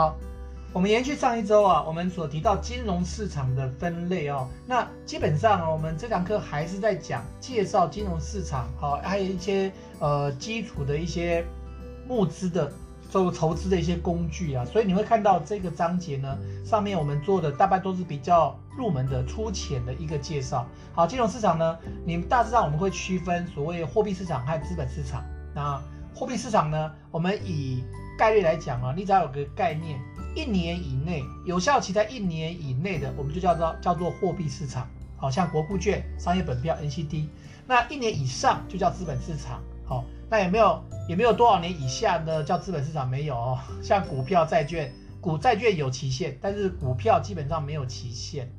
[0.00, 0.16] 好，
[0.72, 4.48] 我们延续上一周啊，我们所提到金融市场的分类哦。
[4.66, 11.44] 那基本上，我们这堂课还是在讲介绍金融市场，好，还有一些呃基础的一些
[12.08, 12.72] 募资的
[13.10, 14.64] 做投资的一些工具啊。
[14.64, 20.66] 所以你会看到这个章节呢，上面我们做的大概都是比较入门的、粗浅的一个介绍。
[20.94, 25.22] 好，金融市场呢，你大致上我们会区分所谓货币市场和资本市场。
[25.54, 25.78] 那
[26.14, 27.84] 货币市场呢，我们以
[28.18, 29.98] 概率来讲啊，你只要有个概念，
[30.34, 34.88] 一年以内有效期在一年以内的，我们就叫做叫做货币市场。
[35.16, 37.26] 好像国库券、商业本票、NCD，
[37.66, 39.62] 那一年以上就叫资本市场。
[39.84, 42.42] 好，那有没有有没有多少年以下呢？
[42.42, 43.58] 叫资本市场没有哦。
[43.84, 48.50] 像股票、债券，股债券有期限，但是股票基本上没有期限。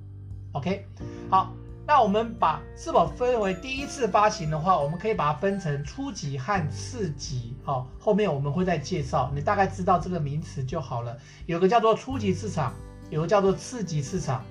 [0.52, 0.86] OK，
[1.32, 1.52] 好。
[1.94, 7.54] 那我们把是否分为第一次发行的话，我们可以把它分成初级和次级。
[7.66, 11.18] 好，后面我们会再介绍，你大概知道这个名词就好了。
[11.48, 12.74] 有个叫做初级市场，
[13.10, 14.42] 有个叫做次级市场。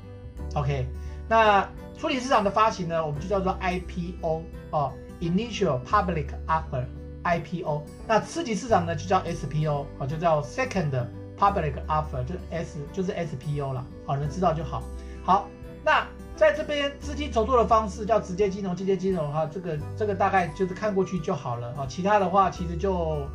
[0.53, 0.87] OK，
[1.31, 1.67] 那
[1.99, 7.83] 初级市场的发行呢，我们就叫做 IPO 哦，Initial Public Offer，IPO。
[8.07, 11.07] 那次级市场呢，就叫 SPO，哦，就叫 Second
[11.39, 13.83] Public Offer，就 S，就是 SPO 了。
[14.05, 14.83] 好，能知道就好。
[15.25, 15.49] 好，
[15.83, 16.07] 那。
[16.41, 23.29] 在这边资金筹措的方式叫直接金融、间接金融哈，这个这个大概就是看过去就好了啊，其他的话其实就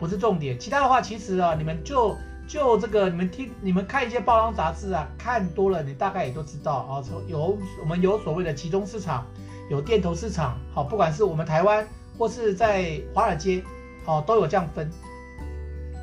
[0.00, 0.58] 不是重点。
[0.58, 2.16] 其他的话其实啊，你们就
[2.48, 9.24] 就这个你们听你们看一些报章杂志啊，看多了你大概也都知道啊，有我们有所谓的集中市场，
[9.70, 11.86] 有电投市场，好，不管是我们台湾
[12.18, 13.62] 或是在华尔街，
[14.04, 14.90] 好，都有这样分。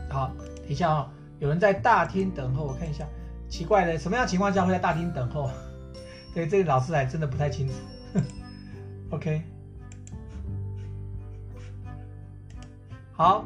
[0.10, 3.06] 好，等一下啊，有人在大厅等候，我看一下，
[3.50, 5.50] 奇怪的，什么样情况下会在大厅等候？
[6.36, 7.74] 所以这个老师还真的不太清楚。
[9.10, 9.42] OK，
[13.14, 13.46] 好，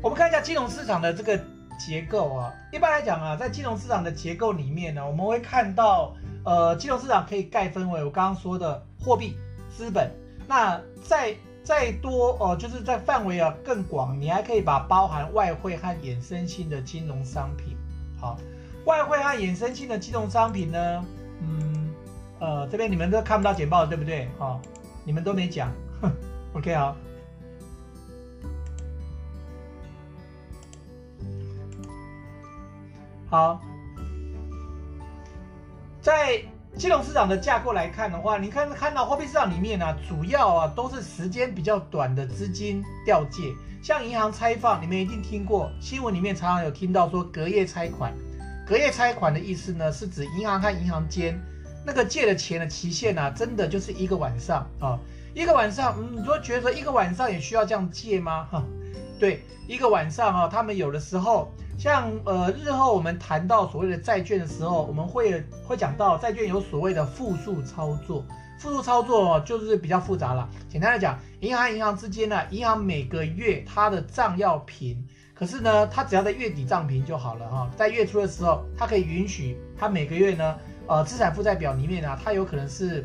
[0.00, 1.36] 我们看一下金融市场的这个
[1.76, 2.54] 结构啊。
[2.72, 9.36] 一般来讲啊，在金融市场的结构里面呢，我们会看到，呃，金融市场可以概分为我刚刚说的货币、
[9.76, 10.08] 资本。
[10.46, 11.34] 那再
[11.64, 17.76] 再多哦，就是在范围啊更广，你还可以把包含外汇和衍生性的金融商品。
[18.20, 18.38] 好。
[18.84, 21.04] 外汇和衍生性的金融商品呢？
[21.40, 21.90] 嗯，
[22.40, 24.28] 呃，这边你们都看不到简报，对不对？
[24.38, 24.60] 哦，
[25.04, 25.72] 你们都没讲。
[26.54, 26.96] OK 啊。
[33.30, 33.60] 好，
[36.02, 36.42] 在
[36.76, 48.12] 金融市场的架构来看的话，你看看到货币市场里面呢、啊，主要啊都是时间比较短的资金调借，像银行拆放，你们一定听过，新闻里面常常有听到说隔夜拆款。
[48.66, 51.38] 隔夜拆款的意思呢，是指银行和银行间
[51.84, 54.98] 那个借的钱的期限啊，真的就是一个晚上啊、
[55.34, 58.46] 一个晚上，嗯，你说觉得一个晚上也需要这样借吗？
[58.50, 58.62] 哈，
[59.18, 68.24] 对，一个晚上啊、他们有的时候，像呃日后我们谈到所谓的债券的时候，我们会会讲到债券有所谓的复数操作，
[68.60, 70.48] 复数操作就是比较复杂了。
[70.68, 75.04] 简单的讲，银行和银行之间呢，银行每个月它的账要平。
[75.42, 83.04] 可是呢，他只要在月底账平就好了哈，在月初的时候，他可以允许他每个月呢，呃，资产负债表里面呢，他有可能是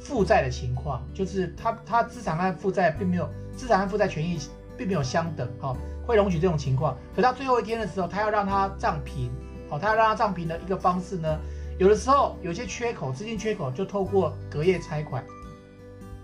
[0.00, 4.38] 负债的情况，就是他他资产和负债并没有资产和负债权益
[4.78, 5.76] 并没有相等哈，
[6.06, 6.96] 会容许这种情况。
[7.14, 9.30] 可到最后一天的时候，他要让他账平，
[9.68, 11.38] 好，他要让他账平的一个方式呢，
[11.78, 15.22] 有的时候有些缺口，资金缺口就透过隔夜拆款，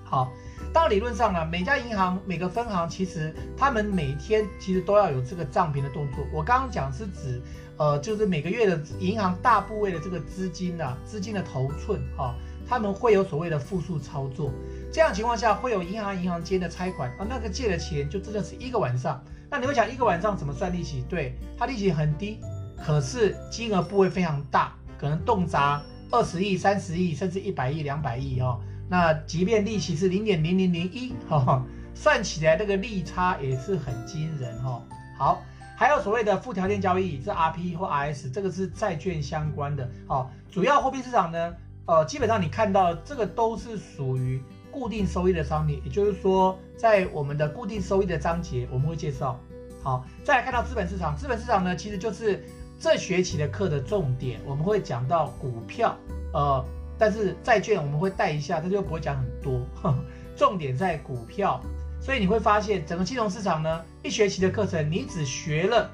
[0.05, 0.33] 好。
[0.75, 6.27] 当理论上呢，每家银行每个分行其实他们每天其实都要有这个账平的动作。
[6.33, 7.41] 我刚刚讲是指，
[7.77, 12.35] 呃，就是每个月的银行大部位的这个资金啊，资金的头寸啊，
[12.69, 14.51] 他们会有所谓的复数操作。
[14.93, 19.23] 这样情况下会有银行银行间的拆款啊，那个借的钱就真的是一个晚上。
[19.49, 21.05] 那你会想一个晚上怎么算利息？
[21.09, 22.41] 对，它利息很低，
[22.85, 25.81] 可是金额部位非常大，可能动辄
[26.11, 28.61] 二十亿、三十亿，甚至一百亿、两百亿哦。
[28.89, 31.65] 那即便利息是零点零零零一，哈，
[31.95, 34.83] 算起来这个利差也是很惊人哈。
[35.19, 35.43] 好，
[35.77, 39.89] 还有所谓的附条件交易，是 RP 或 RS，这个是债券相关的。
[40.07, 41.55] 好，主要货币市场呢，
[41.87, 49.41] 呃，基本上你看到这个都是属于固定收益的商品，也就是说，在我们的固定收益的章节我们会介绍。
[49.83, 52.45] 好，再来看到资本市场，资本市场呢，其实就是
[52.79, 55.97] 这学期的课的重点，我们会讲到股票，
[56.35, 56.63] 呃。
[57.05, 59.61] 但是债券我们会带一下，它就不会讲很多，
[60.35, 61.61] 重点在股票，
[62.01, 65.91] 所以你会发现整个金融市场呢，一学期的课程你只学了，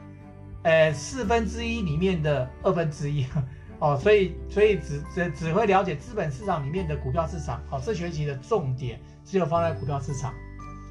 [0.63, 3.27] 呃四分之一里面的二分之一，
[3.81, 10.33] 哦，所以所以只只只会了解资本市场里面的股票市场，好，哦，这学期的重点只有放在股票市场，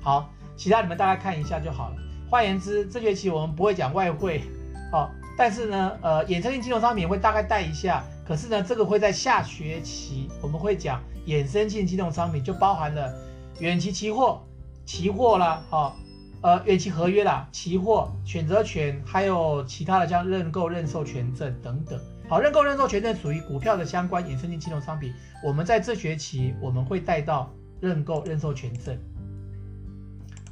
[0.03, 1.95] 好，其他你们大概看一下就好了。
[2.29, 4.41] 换言之，这学期我们不会讲外汇，
[4.91, 13.11] 哦，但是呢，呃，衍生性金融商品会大概带一下，可是呢，这个会在下学期我们会讲衍生性金融商品，就包含了
[13.57, 14.39] 远期期货、
[14.85, 15.91] 期货啦，哦，
[16.41, 21.99] 呃，远期合约啦、期货、选择权，还有其他的像认购、认售权证等等。
[22.29, 25.11] 好，认购、认售权证属于股票的相关衍生性金融商品，
[25.43, 27.51] 我们在这学期我们会带到
[27.81, 28.95] 认购、认售权证。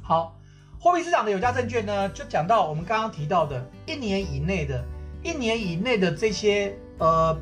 [0.02, 0.34] 好。
[0.80, 4.84] 货币市场的有价证券呢，就讲到我们刚刚提到的，一年以内的，
[5.24, 7.36] 一年以内的这些呃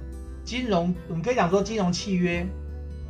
[0.47, 2.47] 金融，我们可以讲说金融契约，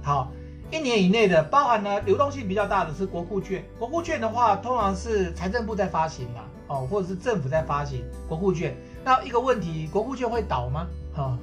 [0.03, 0.33] 好，
[0.73, 8.75] 一年以内的，包含呢流动性比较大的是国库券，国库券的话，通常是财政部在发行嘛，哦，或者是政府在发行国库券。
[9.05, 10.87] 那一个问题，国库券会倒吗？
[11.15, 11.39] 哈、哦，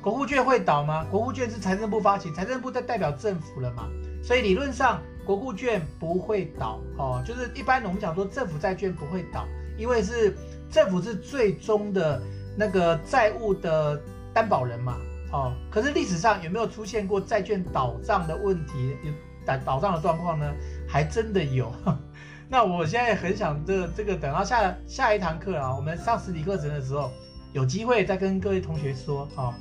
[0.00, 1.04] 国库券会倒吗？
[1.10, 3.88] 国库券是财政部发行，财政部在代表政府了嘛，
[4.22, 5.02] 所以理论上。
[5.26, 9.44] 国库券不会倒哦，就是一般我们讲说政府债券不会倒，
[9.76, 10.32] 因为是
[10.70, 12.22] 政府是最终的
[12.56, 14.00] 那个债务的
[14.32, 14.96] 担保人嘛，
[15.32, 19.12] 哦，可是历史上有没有出现过债券倒账的问题，有
[19.44, 20.52] 倒倒账的状况呢？
[20.88, 21.72] 还真的有。
[22.48, 27.10] 那我现在很想这、这个等到下下一堂课啊，我们上实体课程的时候
[27.52, 29.52] 有机会再跟各位同学说哦。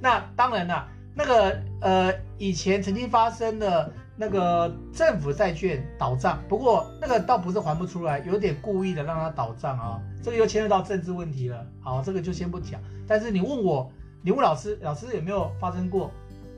[0.00, 3.92] 那当然啦，那个呃以前曾经发生的。
[4.16, 11.66] 那个政府债券倒账，不过那个倒不是还不出来，有点故意的让它倒账啊，这个又牵涉到政治问题了。
[11.80, 12.80] 好，这个就先不讲。
[13.08, 13.90] 但是你问我，
[14.26, 16.10] 你问老师，老师有没有发生过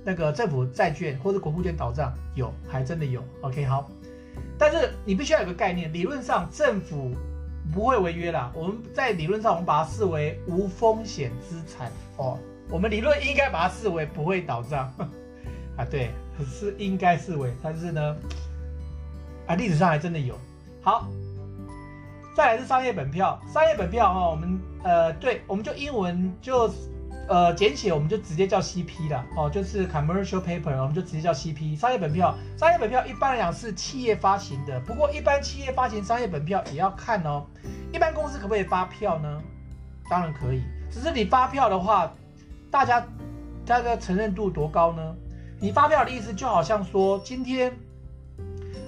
[0.04, 2.14] 那个政府债券或者国库券倒账？
[2.36, 3.20] 有，还真的有。
[3.40, 3.90] OK，好。
[4.56, 7.10] 但是你必须要有个概念，理论上政府
[7.74, 8.52] 不会违约啦。
[8.54, 12.38] 我们在理论上，我们把它视为无风险资产哦。
[12.70, 14.88] 我们理论应该把它视为不会倒账
[15.76, 16.10] 啊，对。
[16.44, 18.16] 是应该视为，但是呢，
[19.46, 20.38] 啊，历史上还真的有。
[20.82, 21.08] 好，
[22.36, 26.70] 再来是商业本票，商业本票哦，我们呃，对，我们就英文就
[27.28, 31.76] 呃简写，我们就直接叫 CP 了哦，就是 commercial paper，我们就直接叫 CP。
[31.76, 37.44] 商业本票，商业本票一般来讲是企业发行的，不过一般企业发行商业本票也要看哦，
[37.92, 39.42] 一般公司可不可以发票呢？
[40.08, 42.12] 当然可以，只是你发票的话，
[42.70, 43.04] 大家
[43.64, 45.14] 大家承认度多高呢？
[45.58, 47.72] 你发票的意思就好像说，今天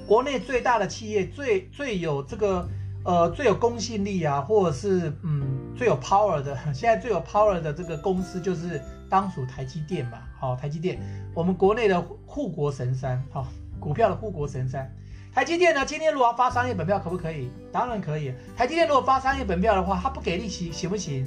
[0.06, 2.68] 国内最大的企业、最最有这个
[3.04, 5.42] 呃最有公信力啊，或者是嗯
[5.76, 10.22] 最有 power 的， 现在最有 power 的这个公司就是当属台积电吧？
[10.38, 11.00] 好，台积电，
[11.34, 13.46] 我们国内的护国神山，好，
[13.80, 14.92] 股票的护国神山。
[15.34, 17.48] 台积电呢，今天如果要发商业本票，可不可以？
[17.70, 18.32] 当然可以。
[18.56, 21.26] 台积电如果发商业本票的话，它不给利息行不行？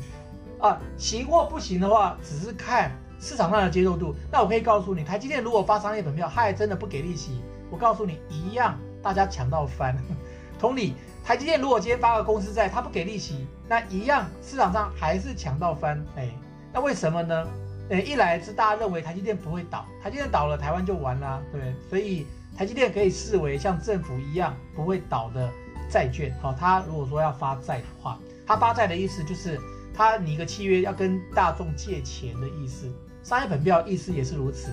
[0.59, 2.91] 啊，行或不行的话，只是看。
[3.23, 7.39] 市场上的接受度，那我可以告诉你，台积电如果发商业本票，它还真的不给利息，
[7.69, 9.95] 我告诉你一样，大家抢到翻。
[10.57, 16.03] 同理，台积电如果今天发个公司债，它不给利息，那一样市场上还是抢到翻。
[16.15, 16.29] 哎，
[16.73, 17.47] 那为什么呢？
[17.89, 21.75] 哎，一来是大家认为台积电不会倒，台积电倒了，台湾就完了，对不对？
[21.89, 22.25] 所以
[22.57, 25.49] 台积电可以视为像政府一样不会倒的
[25.89, 26.35] 债券。
[26.41, 29.59] 好，它如果说要发债的话，它发债的意思就是
[29.93, 32.91] 它拟一个契约要跟大众借钱的意思。
[33.23, 34.71] 商业本票意思也是如此，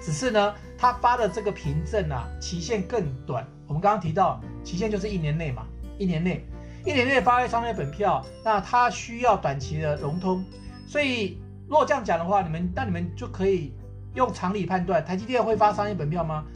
[0.00, 3.46] 只是呢，他发的这个凭证啊，期限更短。
[3.66, 5.66] 我们刚刚提到，期限就是一年内嘛，
[6.00, 6.42] 一年内，
[6.86, 10.42] 一年内发商业本票，那它需要短期的融通。
[10.86, 11.38] 所以，
[11.68, 13.74] 如果这样讲的话，你们那你们就可以
[14.14, 16.46] 用常理判断，台积电会发商业本票吗？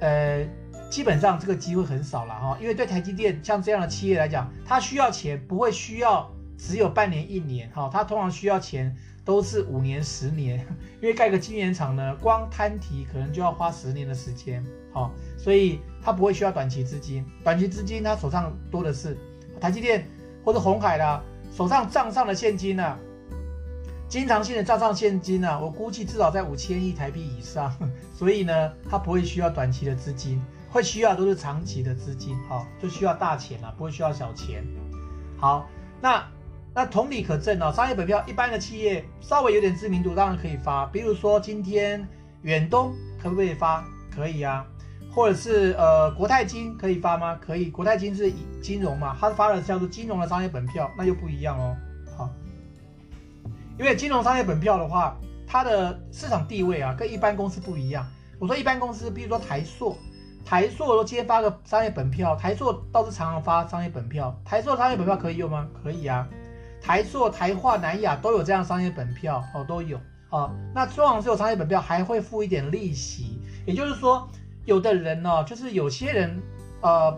[0.00, 0.44] 呃，
[0.88, 8.96] 基本上这个机会很少了哈，因为对台积电像这样的企业来讲，它需要钱不会需要只有半年一年哈，它通常需要钱。
[9.22, 10.66] 都是五年、十年，
[11.00, 19.16] 因为盖个晶圆厂呢，光摊提可能就要花十年的时间，好、哦，所以他不会需要短期资金，短期资金他手上多的是，
[19.60, 20.06] 台积电
[20.44, 22.98] 或者红海啦，手上账上的现金呢、啊，
[24.08, 27.74] 经常性的账上现金呢、啊，我估计至少在五千亿台币以上，
[28.14, 34.64] 所以呢，他不会需要短期的资金，会需要都是长期的资金，好、哦，就需要大钱了，不会需要小钱，
[35.36, 35.68] 好，
[36.00, 36.24] 那。
[36.72, 40.86] 那同理可证哦，商业本票一般的企业稍微有点知名度，当然可以发。
[40.86, 42.06] 比如说今天
[42.42, 43.84] 远东可不可以发？
[44.14, 44.64] 可以啊。
[45.12, 47.38] 或者是呃国泰金可以发吗？
[47.40, 47.66] 可以。
[47.70, 51.76] 国泰金是金融嘛，它发的叫做金融的商业本票，那又不一样哦。
[52.16, 52.30] 好，
[53.78, 58.06] 因为金融商业本票的话，它的市场地位啊跟一般公司不一样。
[58.38, 59.96] 我说一般公司，比如说台塑，
[60.44, 65.68] 台塑如果今天发个商业本票，台塑倒是常常发商业本票，台塑商业本票可以用吗？
[65.82, 66.26] 可以啊。
[66.82, 70.00] 台塑、台化、南亚都有这样商业本票哦，都有
[70.30, 70.50] 哦。
[70.74, 73.38] 那通常是有商业本票，还会付一点利息。
[73.66, 74.26] 也就是说，
[74.70, 76.40] 有的人呢、就是有些人，
[76.80, 77.10] 呃，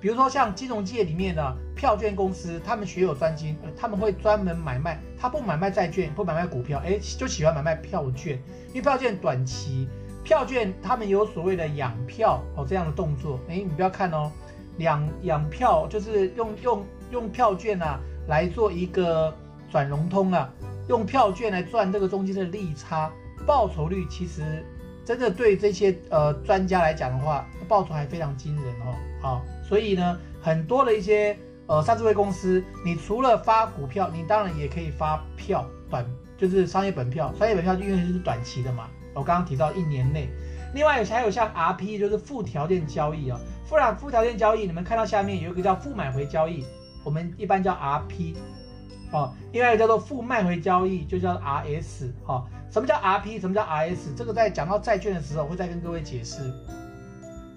[0.00, 9.88] 比如说像金融界里面的票券公司，他们学有专精，他们会专门买卖，他不买卖债券，不买卖股票，哎，就喜欢买卖票券，因为票券短期，
[10.22, 14.30] 票券他们有所谓的养票哦这样的动作，哎，你不要看哦，
[14.78, 17.98] 养养票就是用用用票券啊
[18.28, 19.34] 来做一个
[19.68, 20.48] 转融通啊，
[20.88, 23.10] 用票券来赚这个中间的利差，
[23.44, 24.64] 报酬率其实。
[25.10, 28.94] 真的对这些呃专家来讲的话，报酬还非常惊人哦。
[29.20, 31.36] 好、所以呢，很多的一些
[31.66, 36.06] 呃上市柜公司，你除了发股票，你当然也可以发票短，
[36.38, 37.34] 就是商业本票。
[37.36, 40.28] 商业本票因为是短期的嘛，我刚刚提到一年内。
[40.74, 46.64] 另外还有像 RP，就是附条件交易啊、附附条件交易，你们看到下面有一个叫附买回交易，
[47.02, 48.36] 我们一般叫 RP。
[49.12, 52.10] 哦，另外一个叫做负卖回交易，就叫 RS。
[52.26, 53.40] 哦，什么叫 RP？
[53.40, 54.14] 什么叫 RS？
[54.16, 56.52] 这个在讲到债券的时候会再跟各位解释。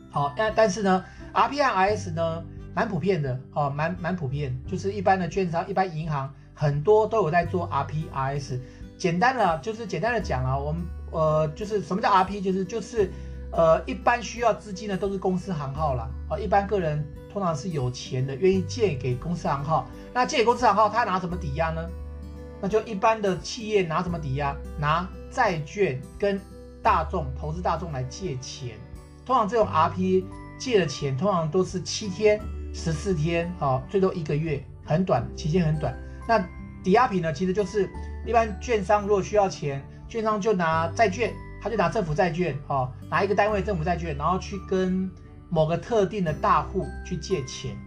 [0.09, 2.43] 好、但但是呢，RP 和 RS 呢，
[2.75, 3.39] 蛮普遍的。
[3.53, 8.59] 哦，蛮蛮普遍，就是一般的券商、一般银行很多都有在做 RP、RS。
[8.97, 12.41] 简单的就是简单的讲啊，我们呃就是什么叫 RP？
[12.41, 13.11] 就是就是
[13.51, 16.09] 呃一般需要资金的都是公司行号啦。
[16.29, 19.87] 哦，一般个人通常是有钱的，愿意借给公司行号。
[20.13, 21.89] 那借给公司行号，他拿什么抵押呢？
[22.61, 24.55] 那就一般的企业拿什么抵押？
[24.79, 26.39] 拿债券跟
[26.83, 28.77] 大众投资大众来借钱。
[29.25, 30.23] 通常这种 RP
[30.59, 32.39] 借的钱，通常都是七天、
[32.73, 35.97] 十四天，好，最多一个月，很短，期间很短。
[36.27, 36.39] 那
[36.83, 37.89] 抵押品呢，其实就是
[38.25, 45.09] 一般券商如果需要钱，券商就拿债券，他就拿政府债券，好，拿一个单位政府债券，然后去跟
[45.53, 47.77] 某个特定的大户去借钱，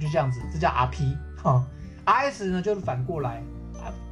[0.00, 1.16] 就这样子，这叫 RP。
[1.44, 1.64] 哦
[2.04, 3.40] ，RS 呢就是反过来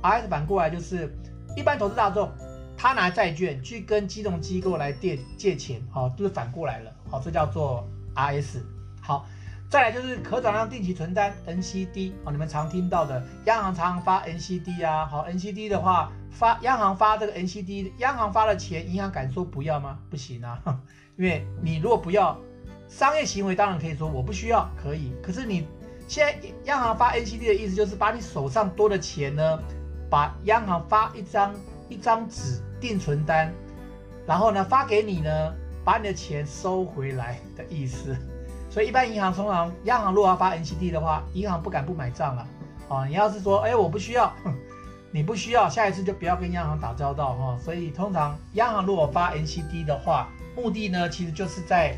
[0.00, 1.12] ，RS 反过来就是
[1.56, 2.30] 一般投资大众，
[2.76, 8.60] 他拿债券去跟金融机构来借借钱，好、就是反过来了，好、这叫做 RS。
[9.02, 9.26] 好，
[9.68, 19.98] 再来就是可转让定期存单 NCD，哦，你们常听到的，央行常常发 NCD 啊，好，NCD 的话发央行发这个 NCD，央行发了钱，银行敢说不要吗？
[20.08, 20.62] 不行啊，
[21.16, 22.38] 因为你如果不要，
[22.88, 25.66] 商业行为当然可以说我不需要，可以，可是你。
[26.08, 29.58] 现在央行发 NCD 的意思就是把你手上多的钱呢，
[30.08, 31.54] 把央行发一张
[31.90, 33.52] 一张纸定存单，
[34.26, 35.54] 然后呢发给你呢，
[35.84, 38.16] 把你的钱收回来的意思。
[38.70, 42.46] 所以一般银行通常央行如果要发 NCD 的话，银行不敢不买账了。
[42.88, 44.32] 啊，你要是说哎我不需要，
[45.12, 47.58] 你不需要，下一次就不要跟央行打交道哈。
[47.62, 51.94] 所以通常央行如果发 NCD 的话，目的呢其实就是在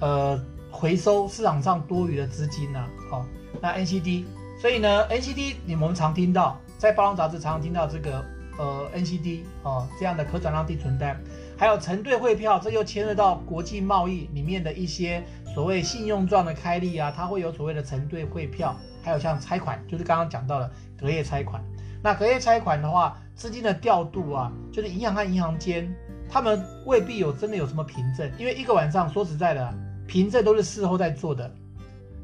[0.00, 0.40] 呃。
[0.68, 3.26] 回收市场上多余的资金呢、好、哦，
[3.62, 4.24] 那 NCD，
[4.60, 8.22] 所以呢，NCD 你们常听到，在包装杂志常常听到这个
[8.58, 11.18] 呃 NCD 哦这样的可转让定存单，
[11.56, 15.24] 还有承兑汇票，这又牵涉到国际贸易里面的一些
[15.54, 21.64] 所谓信用状的开立啊，它会有所谓的承兑汇票，还有像拆款，就是刚刚讲到的隔夜拆款。
[22.02, 25.90] 那隔夜拆款的话，资金的调度啊，就是银行和银行间，
[26.28, 29.74] 他们未必有真的有什么凭证，因为一个晚上说实在的。
[30.06, 31.52] 凭证都是事后在做的，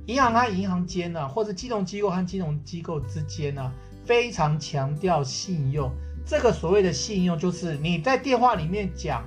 [0.06, 3.72] 银行和银行间呢、或者金融机构和金融机构之间呢、
[4.04, 5.90] 非常强调信用。
[6.24, 9.24] 这个所谓的信用，就是你在电话里面讲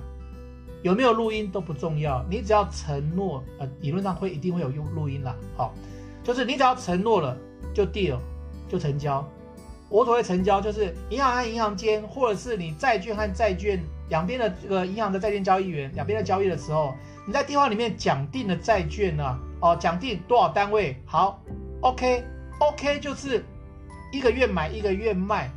[0.82, 5.36] 有没有录音都不重要，你只要承诺，呃，理论上会一定会有用录音啦。
[5.56, 5.74] 好，
[6.24, 7.36] 就是你只要承诺了
[7.74, 8.18] 就 deal
[8.68, 9.26] 就成交。
[9.88, 16.94] 我所谓成交，就是银行和银行间，或者是你债券和债券两边的这个银行的债券交易员两边的交易的时候。
[17.28, 19.38] 你在电话里面讲定了债券呢、啊？
[19.60, 20.96] 哦，讲定多少单位？
[21.04, 21.42] 好
[21.80, 23.44] ，OK，OK，就是
[24.12, 25.50] 一个月买一个月卖，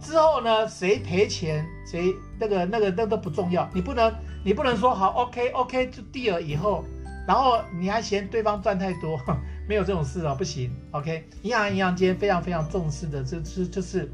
[0.00, 3.68] 之后呢，谁赔钱，谁那个那个那都不重要。
[3.74, 4.14] 你不能，
[4.44, 6.84] 你不能说好，OK，OK 就 deal 以后，
[7.26, 9.20] 然后你还嫌对方赚太多，
[9.68, 10.72] 没有这种事哦，不行。
[10.92, 14.08] OK，银行银行间非常非常重视的，这是就是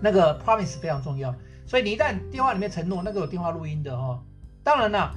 [0.00, 1.32] 那个 promise 非常重要。
[1.66, 4.20] 所以你一旦电话里面承诺，那个有电话录音的哦，
[4.62, 5.12] 当然啦。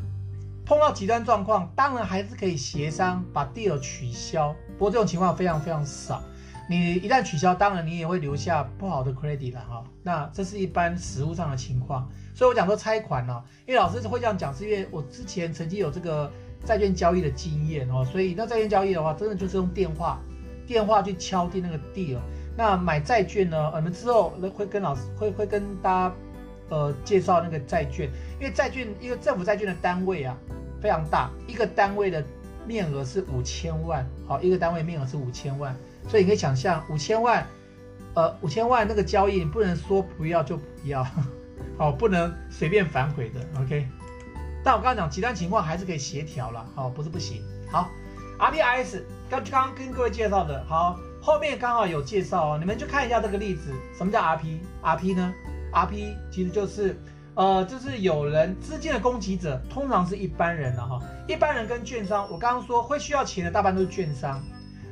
[0.65, 4.53] 碰到极端状况，当然还是可以协商把 deal 取消。
[4.77, 6.21] 不过这种情况非常非常少。
[6.69, 9.81] 你一旦取消，当然你也会留下不好的 credit 了哈。
[10.03, 12.05] 那这是一般实务上的情况。
[12.35, 16.29] 所以我讲说拆款呢，因为老师会这样讲，是因为我之前曾经有这个
[16.65, 18.03] 债券交易的经验哦。
[18.03, 20.19] 所以那债券交易的话，真的就是用电话
[20.65, 22.17] 电话去敲定那个 deal。
[22.57, 26.15] 那买债券呢，我们之后会跟老师会会跟大家
[26.69, 28.09] 呃介绍那个债券，
[28.39, 30.38] 因为债券一个政府债券的单位啊。
[30.79, 32.24] 非常大，一个单位的
[32.67, 35.75] 面额是五千万，好，一个单位面额是五千万，
[36.07, 37.43] 所以你可以想象五千万，
[38.13, 41.03] 呃，五千万那个交易，你不能说不要就不要，
[41.79, 43.88] 好，不能随便反悔的，OK。
[44.63, 47.41] 但我刚刚讲极端情况还是可以协调了，好，不是不行。
[47.71, 47.89] 好
[48.38, 55.33] ，，R P I S，刚刚跟各位介绍的，好，后面刚好有介绍哦，你们就看一下这个例子，什么叫 RP？RP 呢
[55.86, 56.98] ？RP 其实就是，
[57.36, 61.01] 呃，就是有人资金的供给者，通常是一般人了哈。
[61.27, 64.43] 一般人跟券商，我刚刚说会需要钱的大半都是券商。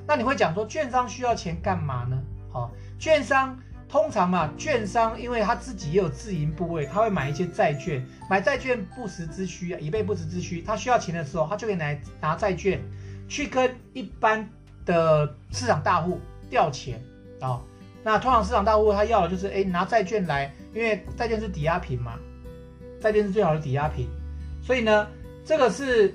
[0.08, 2.22] 那你会讲说，券商需要钱干嘛呢？
[2.52, 3.58] 好，券商
[3.90, 10.62] 通常嘛，券商因为他自己也有自营部位，他会买一些债券，买债券不时之需啊，以备不时之需。
[10.62, 12.80] 他需要钱的时候，他就可以来拿债券。
[13.28, 14.48] 去跟一般
[14.86, 17.02] 的市场大户调钱
[17.42, 17.60] 啊、
[18.06, 22.20] 那通常市场大户他要的就是哎拿债券来，因为债券是抵押品嘛，
[23.02, 24.08] 债券是最好的抵押品，
[24.62, 25.08] 所以呢，
[25.44, 26.14] 这个是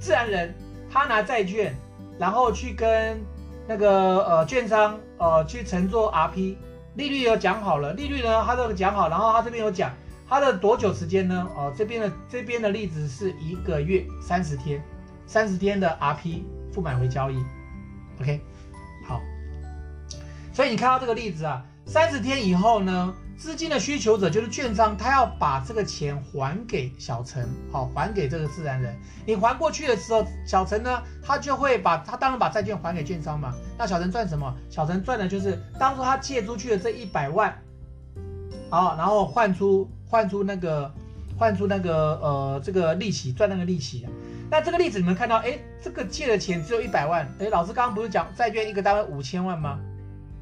[0.00, 0.54] 自然人
[0.90, 1.76] 他拿债券，
[2.18, 3.20] 然后去跟
[3.68, 6.56] 那个呃券商呃去承做 RP，
[6.94, 9.92] 利率有讲好了，利率呢他都讲好，然后他这边有讲
[10.26, 11.46] 他的多久时间呢？
[11.54, 14.82] 哦这边的这边的例子是一个月三十天。
[15.24, 16.42] 三十天的 RP
[16.74, 17.36] 付买回交易
[18.20, 18.40] ，OK，
[20.52, 28.94] 所以你看到这个例子啊，三十天以后呢，资金的需求者就是券商，他要把这个钱还给小陈，好，还给这个自然人。
[29.26, 33.54] 你还过去的时候，小陈呢，他就会把他当然把债券还给券商嘛。
[33.78, 34.54] 那小陈赚什么？
[34.68, 37.56] 小陈赚的就是当初他借出去的这一百万，
[38.68, 40.92] 好，然后换出换出那个
[41.38, 44.06] 换出那个呃这个利息赚那个利息。
[44.50, 49.80] 那这个例子你们看到，哎，这个借的钱只有一百万，哎，老师刚刚不是讲债券一个单位五千万吗？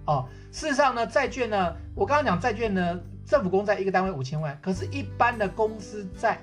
[0.06, 6.38] 哦，事实上呢，债券呢，我刚刚讲债券呢，政府公债一个单位五千万，可是，一般的公司债，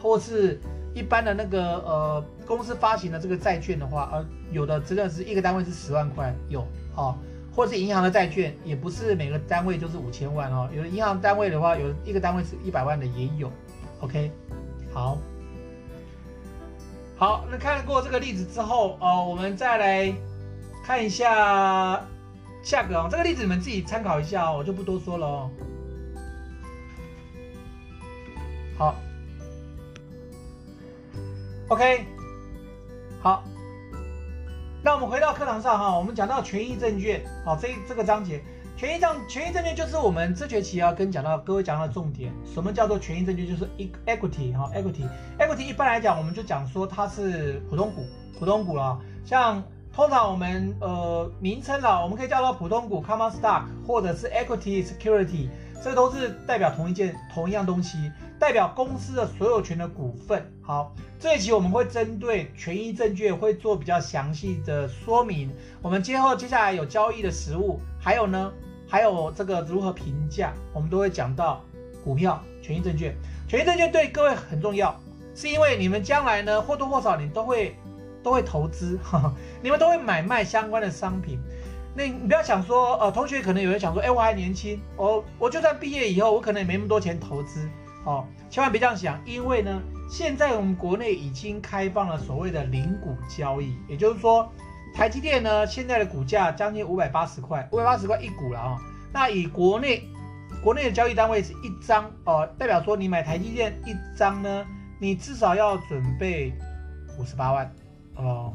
[0.00, 0.58] 或是
[0.94, 7.14] 一般的那个呃公司发行的这个债券的话，呃，有的真的是一个单位是十万块，有，哦，
[7.54, 13.50] 或是银行的债券，也不是每个单位都是五千万哦，有的银行单位的话，有一个单位是一百万的也有
[14.00, 14.30] ，OK，
[14.92, 15.18] 好。
[17.16, 20.14] 好，那看过这个例子之后，呃，我们再来
[20.82, 22.02] 看一下
[22.62, 23.08] 下个哦。
[23.10, 25.50] 这个例子你们自己参考一下哦，我就不多说了哦。
[28.78, 28.96] 好
[31.68, 32.06] ，OK，
[33.20, 33.44] 好，
[34.82, 38.42] 那我们回到课堂上哈，我们讲到权益证券，好，这这个章节。
[38.78, 42.32] 权益证权益证券就是我们这学期要跟讲到各位讲到的重点。
[42.46, 43.46] 什么叫做权益证券？
[43.46, 43.68] 就是
[44.06, 45.06] equity 哈，equity
[45.38, 48.06] equity 一般来讲，我们就讲说它是普通股，
[48.38, 48.98] 普通股啊。
[49.22, 55.48] 像通常我们呃名称啦，我们可以叫做普通股 common stock，或者是 equity security，
[55.82, 60.50] 这都是代表同一件同一样东西，代表公司的所有权的股份。
[60.62, 65.50] 好，这一期我们会针对权益证券会做比较详细的说明。
[65.82, 68.52] 我们今后接下来有交易的实务，还有呢。
[68.92, 71.62] 还有这个如何评价，我们都会讲到
[72.02, 73.14] 股票、权益证券。
[73.46, 74.92] 权益证券对各位很重要，
[75.32, 77.76] 是因为你们将来呢或多或少你都会
[78.22, 81.38] 都会投资，呵呵，你们都会买卖相关的商品。
[81.94, 87.68] 那你不要想说，呃，同学可能有人想说，哎，我还年轻，我我就算毕业以后，我可能也没那么多钱投资，
[88.04, 89.80] 哦，千万别这样想，因为呢，
[90.10, 94.50] 现在我们国内已经开放了所谓的零股交易，也就是说。
[94.92, 98.78] 台积电呢，现在的股价将近五百八十块，五百八十块一股了啊、哦。
[99.12, 100.02] 那以国内
[100.64, 104.66] 国内的交易单位是一张哦，代表说你买台积电一张呢，
[104.98, 106.52] 你至少要准备
[107.16, 107.72] 五十八万
[108.28, 108.52] 哦，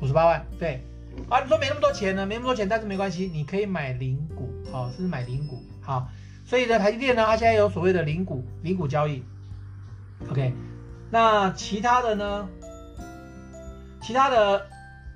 [0.00, 0.46] 五十八万。
[0.58, 0.82] 对，
[1.28, 6.08] 啊，你说没那么多钱呢，没那么多钱，但是没关系，你可以买零股，好、哦，是买零股，好。
[6.44, 9.22] 所以呢，台积电呢，它现在有所谓的零股零股交易。
[10.30, 10.52] OK，
[11.10, 12.48] 那其他的呢？
[14.00, 14.66] 其他的。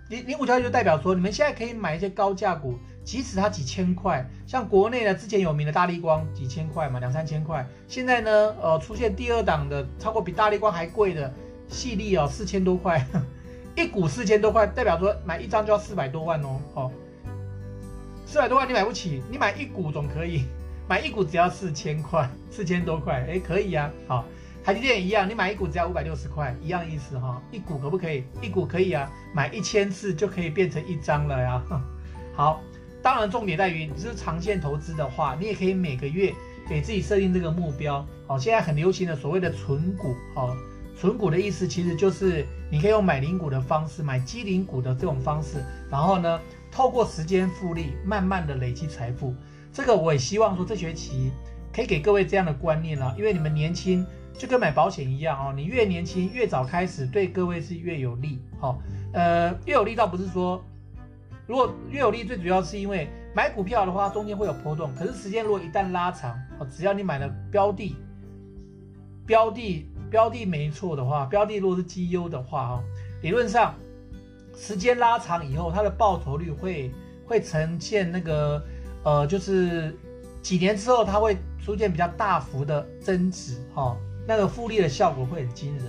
[0.08, 7.66] 零零股交易就代表说，你们现在可以买一些高价股，即使它几千块，像国内的之前有名的大力光几千块嘛，两三千块。
[7.88, 11.32] 现在呢，呃，出现第二档的，超过比大力光还贵的
[11.72, 13.04] 细粒哦，四千多块，
[13.74, 16.92] 一股四千多块，代表说买一张就要四百多万哦，哦，
[18.26, 20.44] 四百多万你买不起，你买一股总可以，
[20.88, 24.24] 买一股只要四千块，四千多块，哎，可以呀，好。
[24.64, 27.42] 台积电也一样，你买一股只要五百六十块，一样意思哈。
[27.50, 28.22] 一股可不可以？
[28.40, 31.60] 一股可以啊，买一千次就可以变成一张了呀。
[32.36, 32.62] 好，
[33.02, 36.32] 当然重点在于你是长线投资的话，你也可以每个月
[36.68, 38.06] 给自己设定这个目标。
[38.28, 40.56] 好，现在很流行的所谓的存股，好，
[40.94, 49.34] 存股的意思其实就是你可以用买零股的方式，买基零股的这种方式，然后呢，透过时间复利，慢慢的累积财富。
[49.72, 51.30] 这个我也希望说这学期
[51.72, 54.06] 可以给各位这样的观念了，因为你们年轻。
[54.38, 58.40] 就跟买保险一样哦，你越年轻越早开始，对各位是越有利。
[58.58, 58.80] 好，
[59.12, 60.64] 呃，越有利倒不是说，
[61.46, 67.94] 如果越有利，最主要是因为买股票的话，中间会有波动，可是时间如果一旦拉长，哦，只要你买了标的，
[69.26, 72.84] 标的标的没错的话，标的如果是绩优的话，哈，
[73.22, 73.74] 理论上
[74.54, 76.92] 时间拉长以后，它的报酬率会
[77.26, 78.62] 会呈现那个
[79.04, 79.96] 呃，就是
[80.42, 83.96] 几年之后它会出现比较大幅的增值哈、哦，
[84.28, 85.86] 那个复利的效果会很惊人。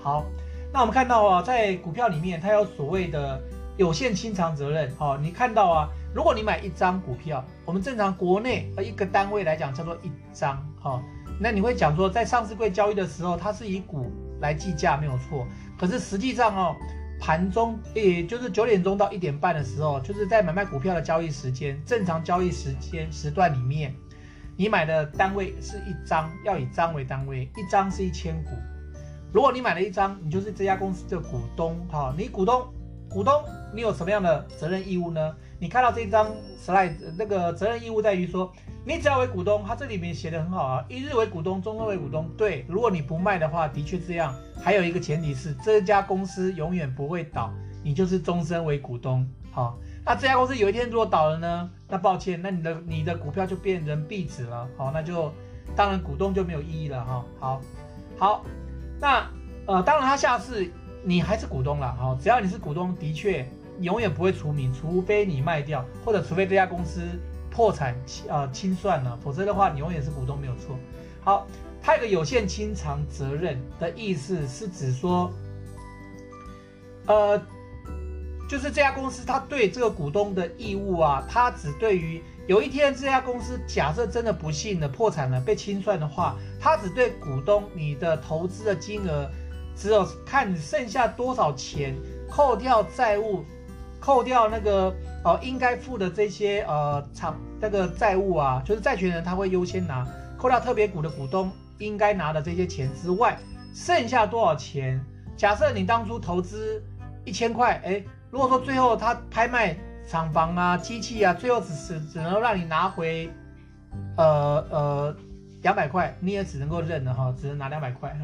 [0.00, 0.24] 好，
[0.72, 3.38] 那我们看到啊，在股票里面它有所谓的
[3.76, 4.90] 有限清偿责任。
[4.96, 11.02] 哈、哦，你看到啊，如果你买一张股票，我们正常国内呃一个单位来讲叫做一张哈。
[11.40, 15.46] 那你会讲说，在上市柜交易的时候，它是以股来计价，没有错。
[15.78, 16.74] 可是实际上哦，
[17.20, 23.94] 盘中也就是九点钟到一点半的时候，就是在买卖股票的交易时间，正常交易时间时段里面，
[24.56, 28.50] 你买的单位是一张，要以张为单位，一张是一千股。
[29.32, 32.66] 如果你买了一张，你就是这家公司的股东，哈，你股东，
[33.08, 35.36] 股东，你有什么样的责任义务呢？
[35.60, 38.52] 你看到这张 slide，那个责任义务在于说。
[38.88, 42.26] 你只要为股东，它这里面写的很好啊，一日为股东，终身为股东。
[42.38, 44.34] 对，如果你不卖的话，的确这样。
[44.62, 47.52] 还有一个前提是，这家公司永远不会倒，
[47.84, 49.28] 你就是终身为股东。
[49.50, 51.70] 好，那这家公司有一天如果倒了呢？
[51.86, 54.66] 那抱歉，那你的你的股票就变成壁纸了。
[54.78, 55.30] 好，那就
[55.76, 57.24] 当然股东就没有意义了哈。
[57.38, 57.60] 好，
[58.16, 58.44] 好，
[58.98, 59.30] 那
[59.66, 60.66] 呃，当然他下次
[61.04, 61.94] 你还是股东了。
[61.94, 63.46] 好，只要你是股东，的确
[63.82, 67.02] 永远不会除名，除非你卖掉，或者除非这家公司。
[67.58, 70.76] 破产清呃清算了，否则的话你永远是股东没有错。
[71.24, 71.44] 好，
[71.82, 75.28] 它有个有限清偿责任的意思是指说，
[77.06, 77.36] 呃，
[78.48, 89.28] 就是这家公司它对这个股东的义务啊，它只对于有一天这家公司假设真的不幸的破产了被清算的话，它只对股东你的投资的金额，
[89.74, 91.96] 只有看你剩下多少钱，
[92.30, 93.44] 扣掉债务，
[94.00, 94.94] 扣掉那个。
[95.24, 100.06] 呃，应该付的这些呃厂那个债务啊，就是债权人他会优先拿，
[100.38, 103.36] 扣掉特别股的股东应该拿的这些钱之外，
[103.74, 105.04] 剩下多少钱？
[105.36, 106.80] 假设你当初投资
[107.24, 109.76] 一千块，哎，如果说最后他拍卖
[110.08, 113.28] 厂房啊、机器啊，最后只是只能让你拿回，
[114.16, 115.16] 呃呃
[115.62, 118.16] 两百块，你也只能够认了哈，只能拿两百块，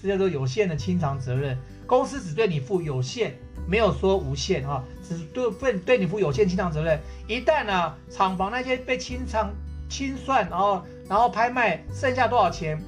[0.00, 3.34] 这叫做有限的清偿责任，公司只对你负有限。
[3.68, 6.98] 没有说无限啊，只是对对对你负有限清偿责任。
[7.26, 9.50] 一旦呢、啊，厂房那些被清偿
[9.90, 12.82] 清算，然后然后拍卖剩下多少钱，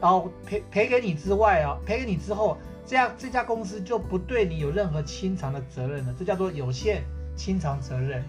[0.00, 7.02] 然后赔赔给你之外啊，赔给你之后，这样这家公司就不对你有任何清偿的责任了，这叫做有限
[7.34, 8.22] 清偿责任。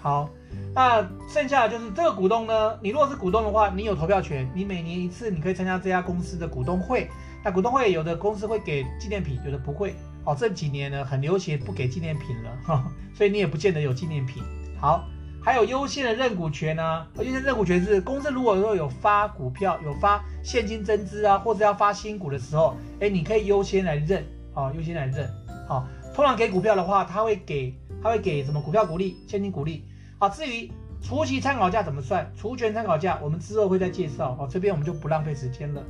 [0.00, 0.28] 好，
[0.74, 7.08] 那剩下的就是这个股东呢，你如果是股东的话，你有投票权，你每年一次你可以参加这家公司的股东会。
[7.44, 9.94] 那股东会有的公司会给纪念品，有的不会。
[10.24, 14.42] 哦，这几年呢很流行不给纪念品了 哈，所以你也不见得有纪念品。
[14.78, 15.04] 好，
[15.42, 25.28] 还有优先的认股权呢、优先认股权是公司如果说有发股票、有发现金增资啊，或者要发新股的时候，哎，你可以优先来认，哦，优先来认。
[25.68, 29.84] 好，通常给股票的话，他会给他会给什么股票股利、现金股利。
[30.18, 34.36] 好，至于除息参考价怎么算，除权参考价我们之后会再介绍。
[34.38, 35.82] 哦，这边我们就不浪费时间了。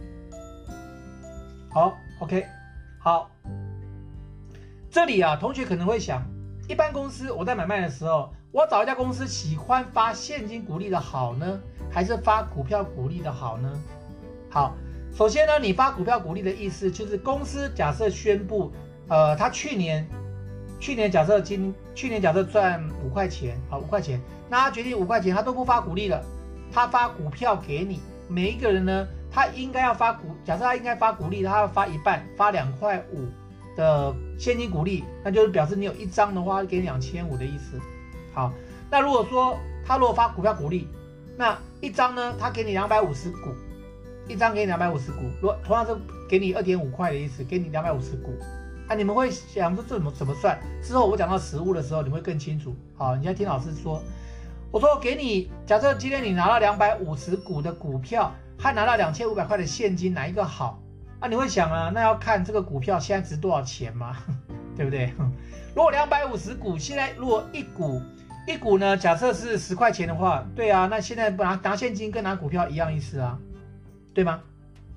[1.71, 2.47] 好，OK，
[2.99, 3.31] 好。
[4.93, 6.23] 这里啊，同学可能会想，
[6.69, 11.59] 一般公司我在买卖的时候，我找一家公司喜欢发现金股利的好呢，
[11.91, 13.73] 还是发股票股利的好呢？
[14.51, 14.77] 好，
[15.15, 18.71] 首先呢，你发股票股利的意思就是公司假设宣布，
[19.09, 20.07] 呃，他去年，
[20.79, 26.23] 去年假设今去年假设赚五块钱，好五块钱，那他决定五块钱他都不发股利了，
[26.71, 33.27] 他发股票给你，每一个人呢，他应该要发股，假设他应该发股利，他要发一半，发两块五。
[33.77, 37.81] 的现金股利，那就是表示你有一张的话，给你两千五的意思。
[38.35, 38.53] 好，
[38.91, 40.89] 那如果说他如果发股票股利，
[41.37, 43.51] 那一张呢，他给你两百五十股，
[44.29, 45.97] 一张给你两百五十股，如果同样是
[46.29, 48.33] 给你二点五块的意思，给你两百五十股，
[48.89, 50.59] 啊你们会想说这怎么怎么算？
[50.83, 52.75] 之后我讲到实物的时候，你会更清楚。
[52.97, 54.03] 好，你要听老师说，
[54.71, 60.82] 我说给你，假设今天你拿到两百五十股的股票，还拿到两千五百块的现金，哪一个好？
[61.23, 64.17] 啊，你会想啊，那要看这个股票现在值多少钱嘛，
[64.77, 65.13] 对不对？
[65.73, 68.03] 如果两百五十股，现在如果一股
[68.45, 73.39] 一股呢，假设是十块钱的话，对啊，那现在拿拿现金跟拿股票一样意思啊，
[74.13, 74.41] 对吗？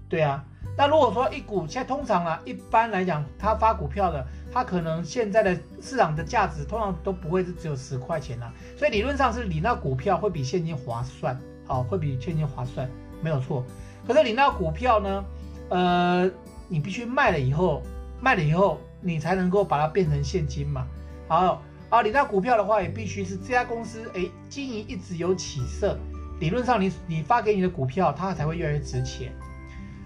[0.09, 0.43] 对啊。
[0.75, 12.89] 那如果说一股现在通常啊，一般来讲，他发股票的，他可能现在的市场的价值通常都不会是只有十块钱啊，所以理论上是你那股票会比现金划算，好，会比现金划算，
[13.21, 13.63] 没有错。
[14.07, 15.23] 可是你那股票呢？
[15.69, 16.30] 呃，
[16.67, 17.82] 你必须卖了以后，
[18.21, 20.88] 卖了以后，你才能够把它变成现金嘛。
[21.28, 25.97] 好啊，你那股票的话，也必须是这家公司哎，经营一直有起色，
[26.39, 29.32] 理论上你你发给你的股票，它才会越来越值钱。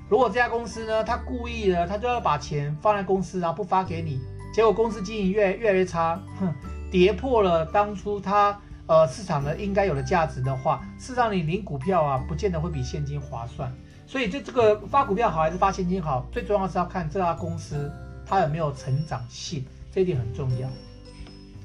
[0.09, 4.19] 如果这家公司呢，它故意的，它就要把钱放在公司，然后不发给你，
[4.53, 6.53] 结果公司经营越越来越差，哼，
[6.91, 13.73] 跌破了当初它呃市场的应该有的价值的话，事实上你领股票啊，不见得会比现金划算。
[14.09, 17.91] 所以这这个发股票好还是发现金好，最重要是要看这家公司
[18.25, 20.67] 它有没有成长性，这一点很重要。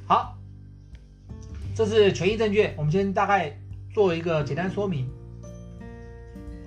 [0.06, 0.36] 好，
[1.74, 3.58] 这是权益证券，我们先大概
[3.94, 5.08] 做一个简单说明。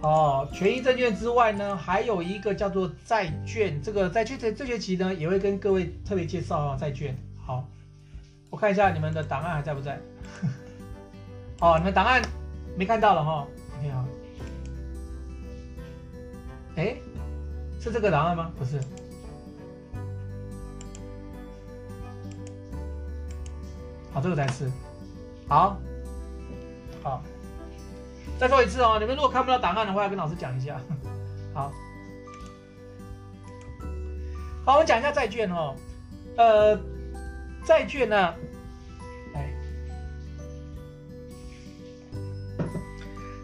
[0.02, 3.80] 哦，权益证券之外呢，还有一个叫做债券。
[3.80, 7.16] 这个债券这这学期呢，也会跟各位特别介绍啊债券。
[7.46, 7.64] 好，
[8.50, 10.00] 我看一下你们的档案还在不在？
[11.62, 12.20] 哦，你们档案
[12.76, 13.48] 没看到了哈。
[13.78, 14.04] OK 好，
[16.78, 16.96] 哎，
[17.80, 18.52] 是这个答案吗？
[18.58, 18.80] 不是。
[24.14, 24.72] 好，这个才是。
[25.48, 25.78] 好，
[27.02, 27.24] 好。
[28.40, 30.80] 再说一次哦，你们如果看不到答案的话，要跟老师讲一下。
[31.52, 31.72] 好，
[34.64, 35.76] 好，我们讲一下债券哦。
[36.38, 36.80] 呃，
[37.66, 38.36] 债券呢，
[39.34, 39.52] 哎，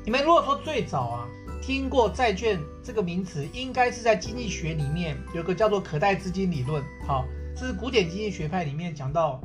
[0.06, 1.28] 你们如果说最早啊
[1.60, 6.84] 听过债券这个名词，应该是在经济学里面有个叫做可贷资金理论。
[7.08, 9.42] 好，这是古典经济学派里面讲到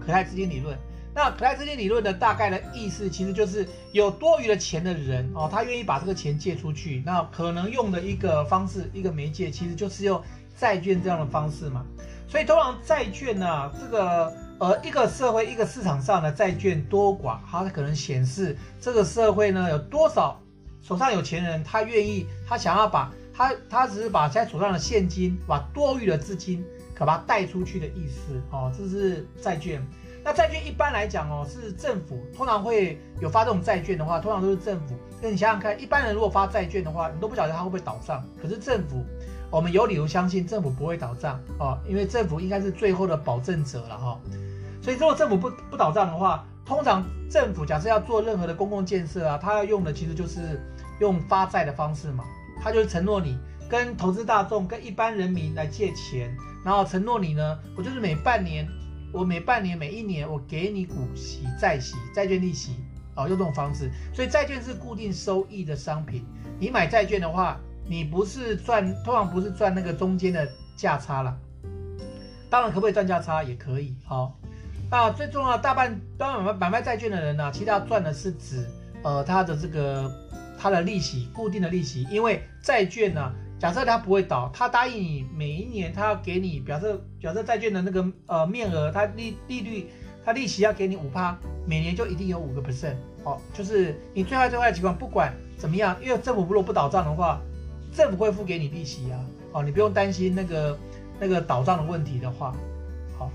[0.00, 0.76] 可贷资金理论。
[1.12, 10.22] 那可贷资金理论的大概的意思，其实就是有多余的钱的人哦，他愿意把这个钱借出去，那可能用的一个方式，一个媒介，其实就是用
[10.56, 11.84] 债券这样的方式嘛。
[12.28, 20.40] 所以通常债券呢、啊，这个呃一个社会一个市场上的债券多寡，它可能显示这个社会呢有多少
[20.82, 26.64] 手上有钱人，他愿意，他想要把他他只是把现在手上的现金，把多余的资金
[26.94, 29.84] 可把它贷出去的意思哦，这是债券。
[30.22, 34.94] 那债券一般来讲哦，是政府通常会有发这种债券的话，通常都是政府。
[35.22, 38.22] 那你想想看，一般人如果发债券的话，你都不晓得他会不会倒账。
[38.40, 39.02] 可是政府，
[39.50, 44.20] 我们有理由相信政府不会倒账哦，因为政府应该是最后的保证者了哈。
[44.82, 50.62] 所以如果政府不不倒账的话，通常政府假设要做任何的公共建设啊，他要用的其实就是
[51.00, 52.22] 用发债的方式嘛，
[52.62, 53.36] 他就是承诺你
[53.68, 56.32] 跟投资大众、跟一般人民来借钱，
[56.64, 58.68] 然后承诺你呢，我就是每半年。
[59.12, 62.76] 我每半年、每一年，我给你股息、债息、债券利息，
[63.16, 63.90] 哦，用这种方式。
[64.14, 66.24] 所以债券是固定收益的商品。
[66.60, 71.36] 你买债券的话，你不是赚，通常不是赚那个中间的价差啦。
[72.48, 73.96] 当然，可不可以赚价差也可以。
[74.04, 74.38] 好，
[74.90, 78.66] 那最重要大半，当然买买卖债券的人呢、其实他赚的是指，
[79.04, 80.10] 呃，他的这个
[80.58, 89.88] 他的利息，固定的利息，因为债券呢、假设他不会倒，他答应你每一年他要给你，表示表示债券的那个呃面额，他利利率，
[90.24, 97.40] 他利息要给你五趴，每年就一定有五个 percent，哦，就是你最坏最坏的情况，不管怎么样，因为政府如果不倒账的话，
[97.94, 99.20] 政府会付给你利息啊，
[99.52, 100.76] 哦，你不用担心那个
[101.20, 102.52] 那个倒账的问题的话，
[103.16, 103.30] 好，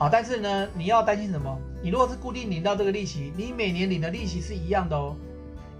[0.00, 1.54] 好，但是呢，你要担心什么？
[1.82, 5.14] 你如果是固定领到这个利息，你每年领的利息是一样的哦。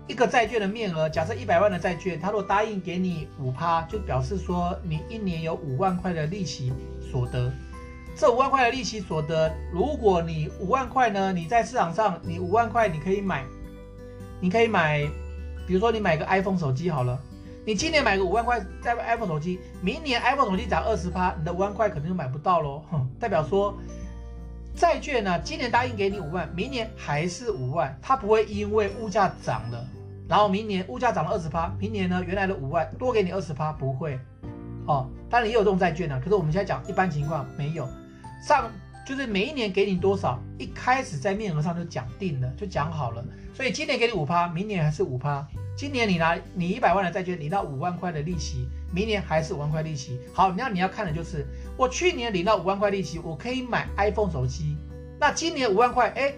[0.07, 6.71] 一个债券的面额，假设一百万的债券，他如果答应给你五趴，就表示说你一年有五万块的利息
[7.11, 7.51] 所得。
[8.15, 13.47] 这五万块的利息所得，如果你五万块呢，你在市场上，你五万块你可以买，
[14.39, 15.01] 你可以买，
[15.67, 17.19] 比如说你买个 iPhone 手机好了，
[17.65, 22.83] 你今年买个五万块在 iPhone 手机，明年 iPhone 手机涨二十趴，你的五万块可能就买不到喽。
[22.91, 23.75] 哼，代表说。
[24.81, 29.87] 债券呢，今年答应给你五万，明年还是五万，它不会因为物价涨了，
[30.27, 34.19] 然后明年物价涨了二十趴，明年呢原来的五万多给你二十趴，不会，
[34.87, 37.87] 哦，当然也有这种债券呢，可是我们现在讲一般情况没有，
[38.43, 38.71] 上
[39.07, 48.67] 就是每一年给你多少，一开始在面额上就讲定了，就讲好了，所以今年给你五趴，明年还是五趴，今年你拿你一百万的债券你到五万块的利息。
[48.93, 50.19] 明年还是五万块利息。
[50.35, 51.47] 好，那你要看的就是，
[51.81, 54.77] 我去年领到五万块利息，我可以买 iPhone 手机。
[55.19, 56.35] 那今年五万块，哎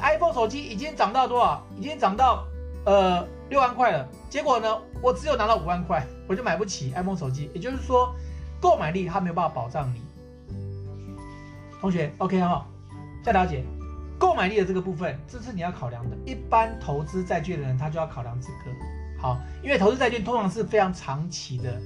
[0.00, 1.62] ，iPhone 手机已经涨到多少？
[1.78, 2.46] 已经涨到
[2.86, 4.08] 呃六万块了。
[4.30, 7.50] 结果呢，我只有拿到五万块，我就买不起 iPhone 手机。
[7.52, 8.14] 也就是说，
[8.58, 10.00] 购买力它没有办法保障你。
[11.78, 12.66] 同学，OK 哈，
[13.22, 13.62] 再了解
[14.18, 16.16] 购买力的这个部分，这是你要考量的。
[16.24, 18.74] 一般投资债券的人，他就要考量这个。
[19.20, 21.78] 好，因为投资债券通常是非常长期的，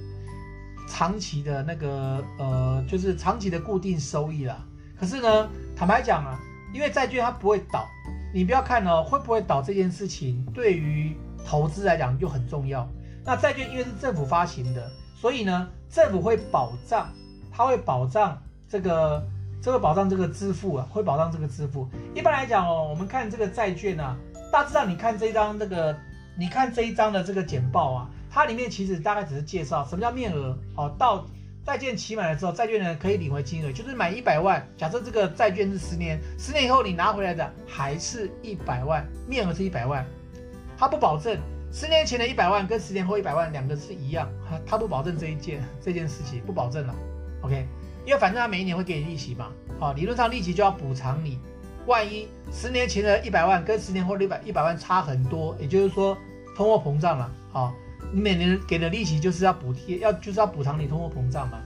[0.91, 4.57] 长期的那个呃，就是长期的固定收益啦。
[4.99, 6.37] 可是呢，坦白讲啊，
[6.73, 7.87] 因为债券它不会倒，
[8.33, 12.85] 你不要看哦，会不会倒这件事情对于投资来讲就很重要。
[13.23, 17.07] 那债券因为是政府发行的，所以呢，政府会保障，
[17.51, 19.25] 它会保障这个，
[19.61, 21.87] 这个保障这个支付啊，会保障这个支付。
[22.13, 24.17] 一般来讲哦，我们看这个债券啊，
[24.51, 25.95] 大致上你看这张这个。
[26.37, 31.27] 你看这一张的这个简报啊，它里面其实大概只是介绍什么叫面额哦，到
[31.65, 34.65] 债券期满的时候，债券人可以领回金额，就是买一百万。
[34.77, 40.05] 假设这个债券是十年，十年以后你拿回来的还是一百万，面额是一百万，
[40.77, 41.37] 它不保证
[41.71, 44.27] 十年前的一百万跟十年后一百万两个是一样，
[44.65, 46.95] 它不保证这一件这件事情不保证了。
[47.41, 47.67] OK，
[48.05, 51.37] 因为反正它每一年会给你利息嘛，好，理论上利息就要补偿你。
[51.85, 56.17] 万一十年前的一百万跟十年后的一百一百万差很多，也就是说
[56.55, 57.73] 通货膨胀了，好。
[58.11, 61.59] 你每年给的利息就是要补贴，要就是要补偿你通货膨胀嘛。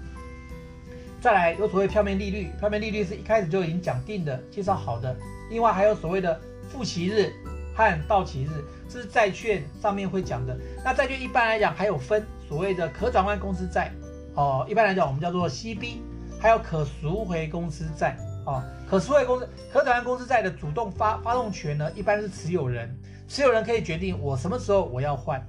[1.21, 5.15] 再来有所谓票面利率，票面利率是一开始就已经讲定的，介绍好的。
[5.49, 7.33] 另外还有所谓的付息日
[7.75, 10.55] 和到期日，这是债券上面会讲的。
[10.83, 13.91] 那债券一般来讲还有分所谓的可转换公司债
[14.35, 15.97] 哦，一般来讲我们叫做 CB，
[16.39, 18.61] 还有可赎回公司债哦。
[18.87, 22.95] 可赎回公司可转换公司债的主动发发动权呢，一般是持有人，
[23.27, 25.43] 持有人可以决定我什么时候我要换。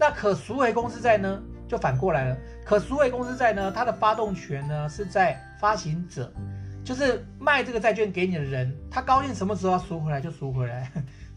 [0.00, 2.36] 那可赎回公司债呢，就反过来了。
[2.64, 6.32] 可赎回公司债呢，它的发动权呢是在发行者，
[6.82, 10.90] 就是卖这个债券给你的人，他高兴什么时候赎回来就赎回来，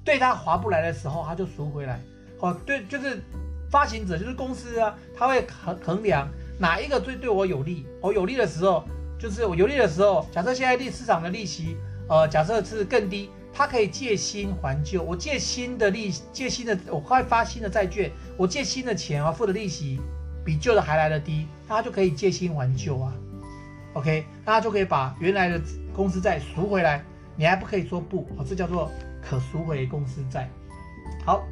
[0.06, 2.00] 对他划不来的时候他就赎回来。
[2.40, 3.22] 哦，对，就是
[3.70, 7.86] 发行者就是公司啊，他会衡衡量哪一个最对我有利。
[8.02, 8.86] 我有利的时候，
[9.20, 11.76] 就是我有利的时候，假设现在利市场的利息，
[12.08, 13.30] 呃，假设是更低。
[13.56, 20.02] 他可以借新还旧，我借新的利，借新的，我快发新的债券，我借新的钱啊，付的利息
[20.44, 23.14] 比旧的还来得低，那他就可以借新还旧啊
[23.94, 25.62] ，OK，那他就可以把原来的
[25.96, 27.04] 公司债赎回来，
[27.36, 30.50] 你还不可以说不，哦，这叫做可赎回公司债。
[31.24, 31.44] 好，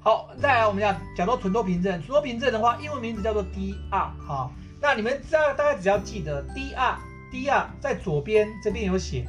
[0.00, 9.28] 好，再来我们讲讲到存托凭证，存托凭证的话，英文名字叫做 DR，好，那你们知道大概只要记得 DR，DR 在左边这边有写。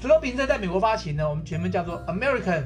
[0.00, 2.64] 存托凭证在美国发行呢，我们全名叫做 American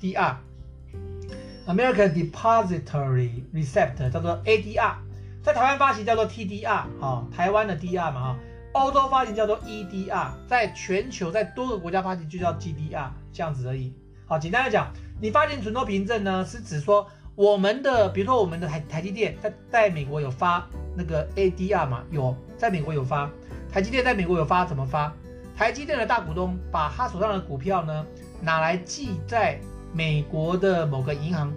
[0.00, 4.94] DR，American Depository Receipt 叫做 ADR，
[5.42, 8.38] 在台湾发行叫做 TDR，啊、哦，台湾的 DR 嘛，哈，
[8.72, 13.92] 欧洲发行叫做 EDR，在全球在多个国家发行就叫 GDR，这样子而已。
[14.24, 23.30] 好，简单来讲，你发行存托凭证呢，是指说我们的，比如说我们的台台积电在在美国有发那个 ADR 嘛，有在美国有发，
[23.70, 25.14] 台积电在美国有发，怎么发？
[25.56, 28.04] 台积电的大股东把他手上的股票呢，
[28.40, 29.58] 拿来记在
[29.92, 31.52] 美国的某个银行，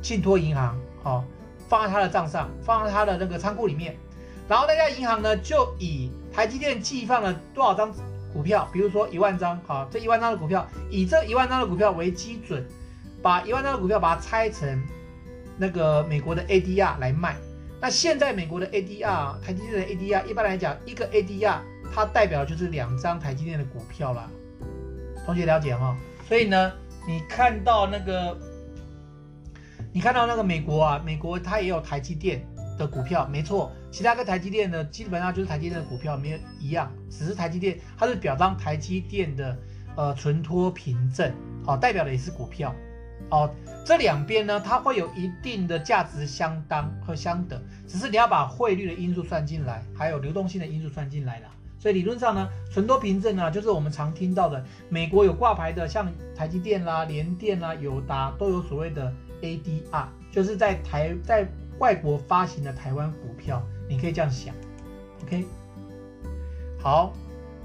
[0.00, 1.24] 信托银行，哦，
[1.68, 3.94] 放在他的账上，放在他的那个仓库里面。
[4.48, 7.92] 然后那家银行呢，就以台积电寄放了多少张
[8.32, 12.66] 股票，比如说一万张，好，这一万张的股票，以这一万张的股票为基准，
[13.20, 14.82] 把一万张的股票把它拆成
[15.58, 17.36] 那个美国的 ADR 来卖。
[17.78, 21.58] 那现在美国的 ADR，台积电的 ADR，一般来讲，一个 ADR。
[21.94, 24.28] 它代表的就是两张台积电的股票啦，
[25.24, 25.96] 同学了解哈？
[26.28, 26.72] 所以呢，
[27.06, 28.36] 你看到那个，
[29.92, 32.44] 你看到那个美国啊，美国它也有台积电
[32.78, 39.56] 的股票，没错，其他跟台积电的基本上就是台积电的股票没有一样，只是台积电它是表彰台积电的
[39.96, 41.32] 呃存托凭证，
[41.64, 42.74] 好，代表的也是股票，
[43.30, 43.48] 哦，
[43.84, 51.46] 这两边呢，它会有一定的价值相当和相等，只是你要把汇率的因素算进来，还有流动性的因素算进来了。
[51.86, 61.46] 所以理论上呢，存托凭证呢，就是我们常听到的，美国有挂牌的，像台积电啦、联电啦、友达都有所谓的 ADR，就是在台在
[61.78, 64.52] 外国发行的台湾股票，你可以这样想
[65.22, 65.44] ，OK？
[66.76, 67.12] 好，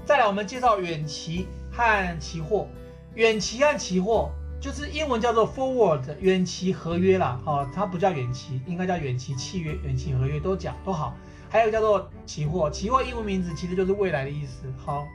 [0.04, 2.68] 再来我们介绍远期和期货，
[3.16, 4.30] 远期和期货
[4.60, 11.12] 就是英文叫做 forward，远期合约啦，哦，它不叫远期，应该叫远期契约、远期合约都讲都好。
[11.52, 14.64] 还有叫做期货，期货英文名字其实就是未来的意思。
[14.78, 15.06] 好，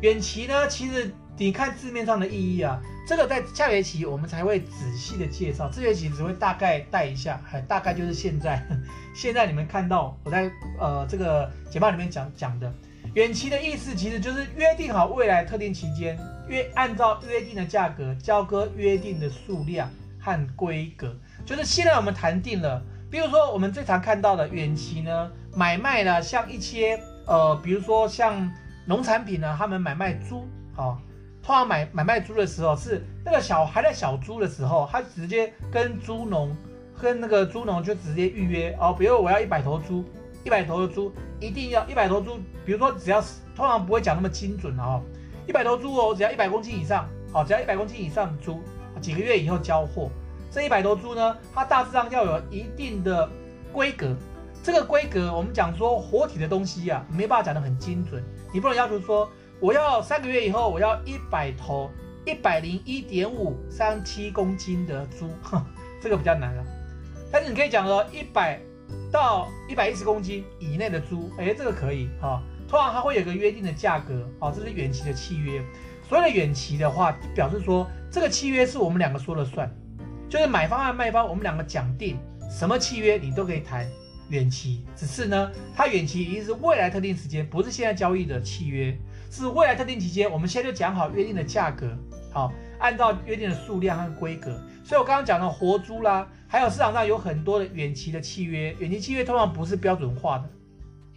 [0.00, 8.64] 远期呢，其实你看字面上的意义啊，这个在下学期我们才会仔细的介绍，这学期只会大概带一下，还大概就是现在，
[9.12, 12.72] 现在你们看到我在呃这个简报里面讲讲的
[13.14, 16.16] 远期的意思，其实就是约定好未来特定期间，
[16.48, 21.12] 约按照约定的价格交割约定的数量和规格，
[21.44, 22.80] 就是现在我们谈定了。
[23.10, 28.50] 比如说，我们最常看到的远期呢，买卖呢，像一些呃，比如说像
[28.86, 30.96] 农产品呢，他们买卖猪，啊，
[31.42, 36.56] 通常买买卖猪的时候是那个小还在小猪的时候，他直接跟猪农
[37.00, 40.04] 跟那个猪农就直接预约哦，比如我要一百头猪，
[40.42, 43.20] 一百头的猪一定要一百头猪，比如说只要
[43.54, 45.02] 通常不会讲那么精准哦，
[45.46, 48.62] 一百头猪哦，只要一百公斤以上，好，只要一百公斤以上的猪，
[49.00, 50.08] 几个月以后交货。
[50.50, 53.28] 这一百头猪呢，它大致上要有一定的
[53.72, 54.16] 规格。
[54.62, 58.22] 这个规格，我们讲说活体的东西、啊，没办法讲得很精准。
[58.52, 61.90] 你不能要求说，我要三个月以后我要一百头
[62.24, 65.64] 一百零一点五三七公斤的猪，哼，
[66.00, 66.64] 这个比较难了。
[67.32, 68.60] 但是你可以讲说一百
[69.10, 72.42] 到一百一十公斤以内的猪，哎，这个可以哈、哦。
[72.68, 75.60] 通常它会有个约定的价格，哦，这是远期的契约。
[76.08, 79.68] 所谓的远期的话，表示说这个契约是我们两个说了算，
[80.28, 82.16] 就是买方和卖方我们两个讲定
[82.48, 83.86] 什么契约你都可以谈
[84.32, 88.96] 远期，只是呢，它远期一定是未来特定时间，不是现在交易的契约，
[89.30, 91.94] 是未来特定期间，我们现在就讲好约定的价格，
[92.32, 94.58] 好，按照约定的数量和规格。
[94.82, 100.48] 所以我刚刚讲的活猪啦，还有市场上有很多的远期的契约，远期契约通常不是标准化的，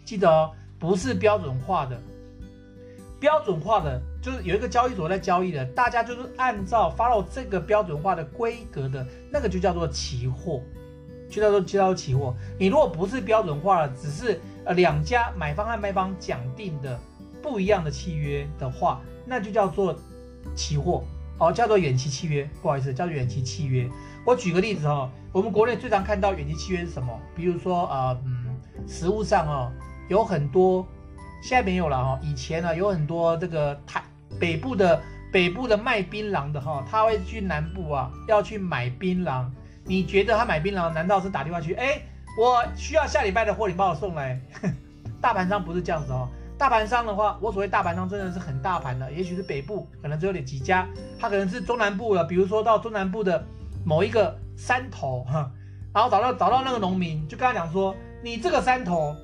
[0.04, 1.98] 记得哦，不是标准化的，
[3.18, 4.02] 标准化的。
[4.22, 10.62] 就是有一个交易所在交易的，大家就是按照 follow 这个标准化的规格的那个就叫做期货，
[11.36, 12.34] 就叫做就叫做期货。
[12.58, 16.98] 你如果不是标准化的，只是呃两家买方和卖方讲定的
[17.42, 19.94] 不一样的契约的话，那就叫做
[20.56, 21.04] 期货
[21.38, 22.50] 哦，叫做远期契约。
[22.62, 23.90] 不好意思，叫做远期契约。
[24.26, 27.20] 我举个例子哦，我们国内最常看到远期契约是什么？
[27.36, 28.56] 比如说呃嗯，
[28.88, 29.72] 实物上哦
[30.08, 30.88] 有很多，
[31.44, 34.02] 现在没有了哈、哦，以前呢有很多这个台。
[34.38, 39.46] 北部的北部的卖槟榔的哈，他会去南部啊，要去买槟榔。
[39.86, 41.74] 你觉得他买槟榔，难道是打电话去？
[41.76, 42.02] 哎，
[42.40, 44.40] 我需要下礼拜的货，你帮我送来。
[45.22, 46.28] 大盘商不是这样子哦，
[46.58, 50.88] 大盘商的话，我所谓大盘商真的是很大盘的，也许是北部可能只有点几家，
[51.20, 53.44] 他可能是中南部的，比如说到中南部的
[53.86, 55.50] 某一个山头哈，
[55.94, 59.16] 然后找到找到那个农民，就跟他讲说，你这个山头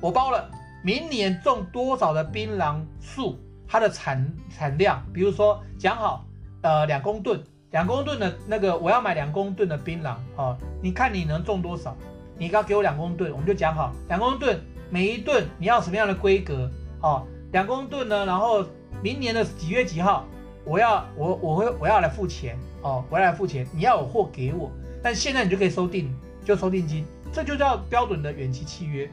[0.00, 0.50] 我包了，
[0.82, 3.38] 明年种多少的槟榔树。
[3.68, 6.24] 它的产产量，比如说讲好，
[6.62, 7.42] 呃，两公吨，
[7.72, 11.96] 两公吨的那个我要买两公吨的槟榔哦，你看你能种多少？
[12.38, 14.60] 你刚给我两公吨，我们就讲好两公吨，
[14.90, 16.70] 每一吨你要什么样的规格？
[17.00, 18.64] 哦，两公吨呢，然后
[19.02, 20.24] 明年的几月几号，
[20.64, 24.70] 我要我我会我要来付钱哦，我要来付钱，你要有货给我，
[25.02, 26.14] 但现在你就可以收定，
[26.44, 29.10] 就收定金，这就叫标准的远期契约，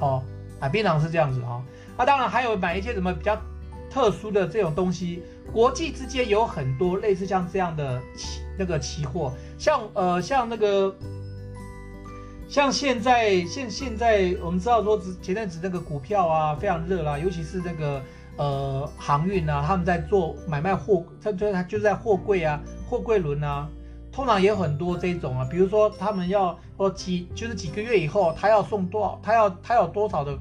[0.00, 0.22] 哦，
[0.60, 1.52] 啊，槟榔是这样子哈。
[1.52, 1.64] 哦
[1.98, 3.40] 那、当然还有买一些什么比较
[3.96, 10.94] 特殊的这种东西，国际之间有很多类似像这样的期那个期货，像呃像那个
[12.46, 18.02] 像现在现现在我们知道说前阵子那个股票啊非常热啦，尤其是那个
[18.36, 23.66] 呃航运啊，他们在做买卖货，他就他就在货柜啊货柜轮啊，
[24.12, 30.36] 通常也有很多这种啊，比如说他们要说几就是几个月以后他要送多少，他要他有多少的。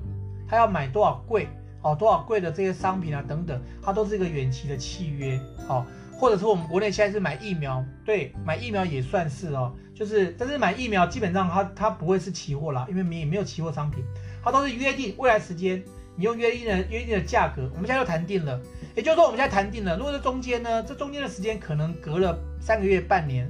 [0.48, 1.48] 他要买多少柜，
[1.86, 14.04] 哦，多少柜的这些商品啊，等等，它都是一个远期的契约，哦，或者说我们国内现在是买疫苗，对，买疫苗也算是哦，就是，但是买疫苗基本上它它不会是期货啦，因为没没有期货商品，
[14.44, 15.84] 它都是约定未来时间，
[16.16, 18.60] 你用约定的约定的价格，我们现在就谈定了，
[18.96, 23.48] 也就是说我们现在谈定了，如果这中间呢，这中间的时间可能隔了三个月、半年，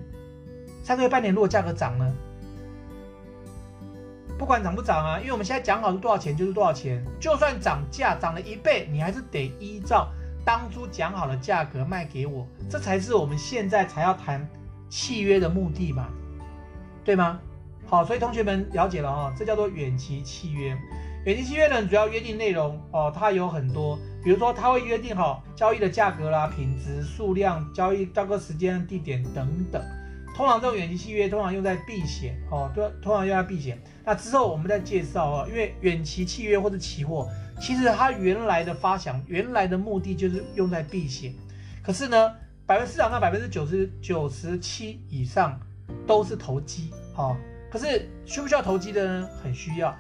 [0.84, 2.14] 三个月、半年，如果价格涨呢？
[4.38, 10.10] 不管涨不涨啊，因为我们现在讲好是多少钱就是多少钱，就算涨价涨了一倍，你还是得依照
[10.44, 14.46] 当初讲好的价格卖给我，这才是我们现在才要谈
[14.90, 16.08] 契约的目的嘛，
[17.04, 17.40] 对吗？
[17.88, 20.78] 好，所以同学们了解了哈，这叫做远期契约。
[21.26, 29.82] 远期契约呢，主要约定内容哦，它有很多，比如说它会约定好交易的价格啦、品质、数量、交易交割时间、地点等等。
[30.36, 33.80] 通常这种远期契约通常用在避险哦，对，通常用在避险。
[34.04, 37.30] 那之后我们再介绍啊，因为远期契约或者期货，
[37.62, 41.34] 其实它原来的发想、原来的目的就是用在避险。
[41.82, 42.34] 可是呢，
[42.66, 45.58] 百分之市场上百分之九十九十七以上
[46.06, 47.38] 都是投机哦。
[47.72, 49.30] 可是需不需要投机的呢？
[49.42, 49.96] 很需要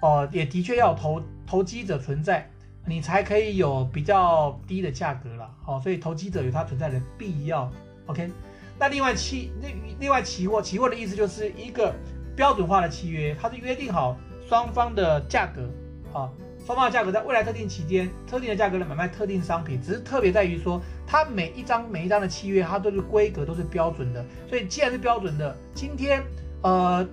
[0.00, 2.48] 哦，也的确要投投机者存在，
[2.86, 5.54] 你才可以有比较低的价格了。
[5.62, 7.70] 好，所以投机者有它存在的必要。
[8.06, 8.30] OK。
[8.78, 11.92] 那另外期另另外期货，期货的意思就是一个
[12.36, 14.16] 标准化的契约，它是约定好
[14.48, 15.68] 双方的价格
[16.12, 16.30] 啊，
[16.64, 26.22] 双方的价格在未来特定期间，特定的价格来买卖特定商品，只是特别在于说，它每一张每一张的契约，它都是规格都是标准的，所以既然是标准的，今天
[26.62, 27.04] 呃，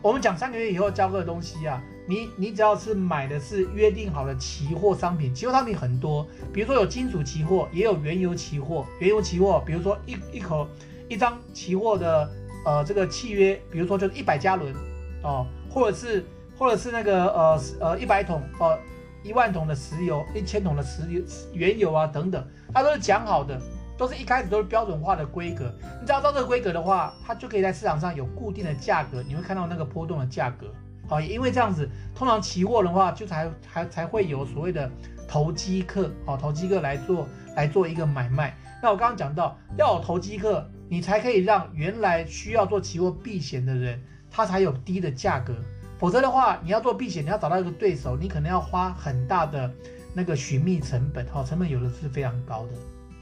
[0.00, 10.66] 我们讲三个月以后交割的东西啊，你你只要是买的是约定好的期货商品，期货商品很多，比如说有金属期货，也有原油期货，原油期货，比如说一一口。
[11.12, 12.30] 一张期货的
[12.64, 14.74] 呃这个契约，比如说就是一百加仑
[15.22, 16.24] 哦，或者是
[16.58, 18.78] 或者是那个呃呃一百桶呃
[19.22, 22.42] 一万桶的石油，一千桶的石油原油啊等等，
[22.72, 23.60] 它都是讲好的，
[23.98, 25.70] 都是一开始都是标准化的规格。
[26.00, 30.66] 你只要照这个规格的话，它就可以在市场上有固定的价格，你会看到那个波动的价格。
[31.08, 34.90] 好，也因为这样子，通常期货的话就才还才会有所谓的
[35.28, 38.56] 投机客哦，投机客来做来做一个买卖。
[38.82, 40.66] 那我刚刚讲到要有投机客。
[40.92, 43.98] 你才可以让原来需要做期货避险的人，
[44.30, 45.54] 他才有低的价格。
[45.98, 49.72] 否则的话，你要做避险，你要找到一个对手，你可能要花很大的
[50.12, 52.72] 那个寻觅成本，哈，成本有的是非常高的。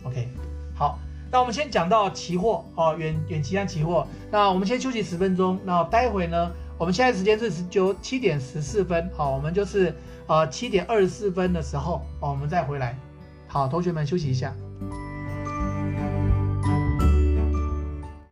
[0.03, 0.27] OK，
[0.75, 0.99] 好，
[1.31, 4.05] 那我们先讲到期货，哦，远远期和期货。
[4.33, 9.95] 那我们先休息十分钟，那待会呢，我们现在时间是十九七点十四分，好，我们就是
[10.27, 12.99] 呃七点二十四分的时候，哦，我们再回来。
[13.47, 14.53] 好，同学们休息一下。